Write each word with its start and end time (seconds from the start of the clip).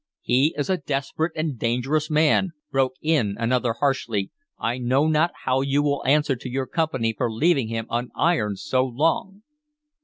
"He 0.23 0.55
is 0.57 0.67
a 0.67 0.77
desperate 0.77 1.31
and 1.35 1.59
dangerous 1.59 2.09
man," 2.09 2.53
broke 2.71 2.95
in 3.03 3.35
another 3.37 3.73
harshly. 3.73 4.31
"I 4.57 4.79
know 4.79 5.05
not 5.05 5.29
how 5.43 5.61
you 5.61 5.83
will 5.83 6.03
answer 6.07 6.35
to 6.35 6.49
your 6.49 6.65
Company 6.65 7.13
for 7.15 7.31
leaving 7.31 7.67
him 7.67 7.85
unironed 7.91 8.57
so 8.57 8.83
long." 8.83 9.43